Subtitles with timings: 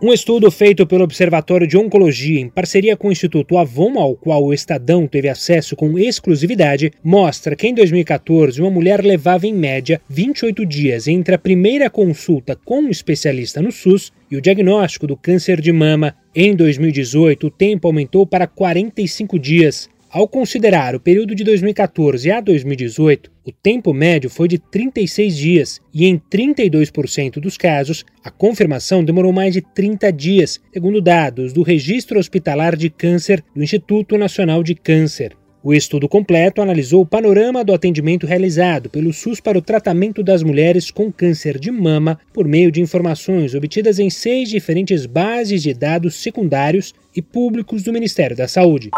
[0.00, 4.44] Um estudo feito pelo Observatório de Oncologia em parceria com o Instituto Avon, ao qual
[4.44, 10.00] o Estadão teve acesso com exclusividade, mostra que em 2014 uma mulher levava em média
[10.08, 15.16] 28 dias entre a primeira consulta com um especialista no SUS e o diagnóstico do
[15.16, 16.14] câncer de mama.
[16.32, 19.90] Em 2018, o tempo aumentou para 45 dias.
[20.10, 25.80] Ao considerar o período de 2014 a 2018, o tempo médio foi de 36 dias
[25.92, 31.60] e, em 32% dos casos, a confirmação demorou mais de 30 dias, segundo dados do
[31.60, 35.36] Registro Hospitalar de Câncer do Instituto Nacional de Câncer.
[35.62, 40.42] O estudo completo analisou o panorama do atendimento realizado pelo SUS para o tratamento das
[40.42, 45.74] mulheres com câncer de mama por meio de informações obtidas em seis diferentes bases de
[45.74, 48.88] dados secundários e públicos do Ministério da Saúde.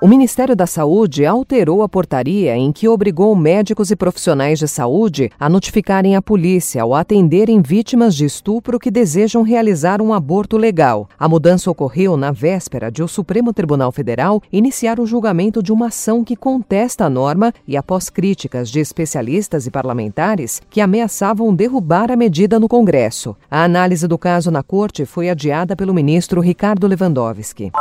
[0.00, 5.28] O Ministério da Saúde alterou a portaria em que obrigou médicos e profissionais de saúde
[5.40, 11.08] a notificarem a polícia ao atenderem vítimas de estupro que desejam realizar um aborto legal.
[11.18, 15.88] A mudança ocorreu na véspera de o Supremo Tribunal Federal iniciar o julgamento de uma
[15.88, 22.12] ação que contesta a norma e após críticas de especialistas e parlamentares que ameaçavam derrubar
[22.12, 23.34] a medida no Congresso.
[23.50, 27.72] A análise do caso na corte foi adiada pelo ministro Ricardo Lewandowski.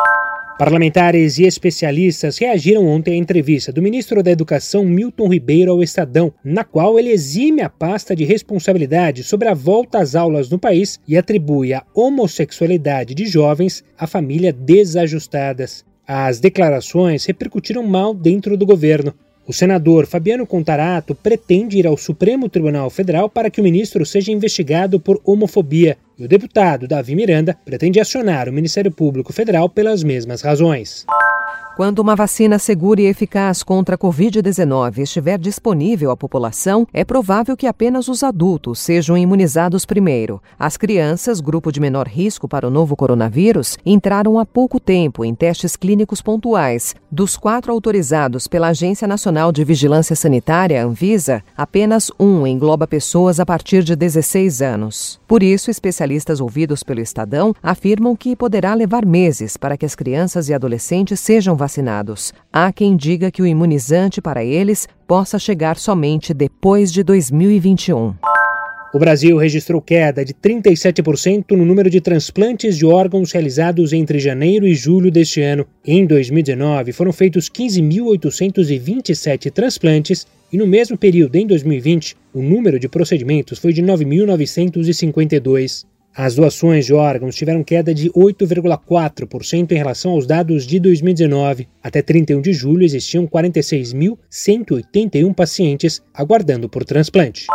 [0.57, 6.33] Parlamentares e especialistas reagiram ontem à entrevista do ministro da Educação Milton Ribeiro ao Estadão,
[6.43, 10.99] na qual ele exime a pasta de responsabilidade sobre a volta às aulas no país
[11.07, 15.85] e atribui a homossexualidade de jovens a famílias desajustadas.
[16.07, 19.13] As declarações repercutiram mal dentro do governo.
[19.47, 24.31] O senador Fabiano Contarato pretende ir ao Supremo Tribunal Federal para que o ministro seja
[24.31, 25.97] investigado por homofobia.
[26.19, 31.05] E o deputado Davi Miranda pretende acionar o Ministério Público Federal pelas mesmas razões.
[31.77, 37.55] Quando uma vacina segura e eficaz contra a Covid-19 estiver disponível à população, é provável
[37.55, 40.41] que apenas os adultos sejam imunizados primeiro.
[40.57, 45.35] As crianças, grupo de menor risco para o novo coronavírus, entraram há pouco tempo em
[45.35, 46.95] testes clínicos pontuais.
[47.11, 53.45] Dos quatro autorizados pela Agência Nacional de Vigilância Sanitária, Anvisa, apenas um engloba pessoas a
[53.45, 55.19] partir de 16 anos.
[55.27, 60.49] Por isso, especialistas ouvidos pelo Estadão afirmam que poderá levar meses para que as crianças
[60.49, 62.33] e adolescentes sejam vacinadas vacinados.
[62.51, 68.15] Há quem diga que o imunizante para eles possa chegar somente depois de 2021.
[68.93, 74.65] O Brasil registrou queda de 37% no número de transplantes de órgãos realizados entre janeiro
[74.65, 75.67] e julho deste ano.
[75.85, 82.87] Em 2019, foram feitos 15.827 transplantes e no mesmo período, em 2020, o número de
[82.87, 85.85] procedimentos foi de 9.952.
[86.19, 91.67] As doações de órgãos tiveram queda de 8,4% em relação aos dados de 2019.
[91.83, 97.45] Até 31 de julho existiam 46.181 pacientes aguardando por transplante.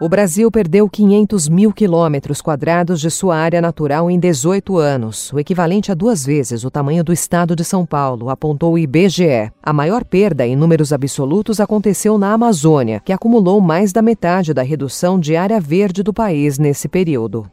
[0.00, 5.38] O Brasil perdeu 500 mil quilômetros quadrados de sua área natural em 18 anos, o
[5.38, 9.52] equivalente a duas vezes o tamanho do estado de São Paulo, apontou o IBGE.
[9.62, 14.62] A maior perda em números absolutos aconteceu na Amazônia, que acumulou mais da metade da
[14.62, 17.46] redução de área verde do país nesse período.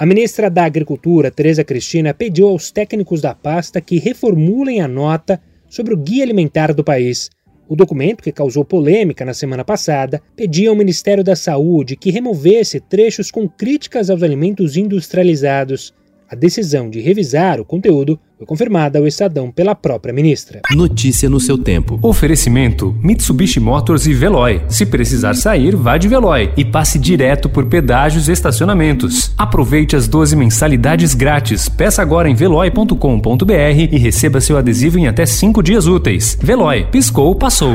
[0.00, 5.38] A ministra da Agricultura, Tereza Cristina, pediu aos técnicos da pasta que reformulem a nota
[5.68, 7.28] sobre o guia alimentar do país.
[7.68, 12.80] O documento, que causou polêmica na semana passada, pedia ao Ministério da Saúde que removesse
[12.80, 15.92] trechos com críticas aos alimentos industrializados.
[16.30, 20.60] A decisão de revisar o conteúdo foi confirmada ao Estadão pela própria ministra.
[20.70, 21.98] Notícia no seu tempo.
[22.00, 24.62] Oferecimento: Mitsubishi Motors e Veloy.
[24.68, 29.34] Se precisar sair, vá de Veloy e passe direto por pedágios e estacionamentos.
[29.36, 31.68] Aproveite as 12 mensalidades grátis.
[31.68, 36.38] Peça agora em veloy.com.br e receba seu adesivo em até 5 dias úteis.
[36.40, 37.74] Veloy, piscou, passou.